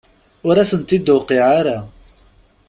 Ur 0.47 0.55
asent-d-tuqiɛ 0.57 1.47
ara. 1.59 1.77